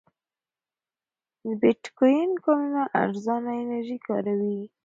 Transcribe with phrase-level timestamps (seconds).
[1.43, 4.59] د بېټکوین کانونه ارزانه انرژي کاروي.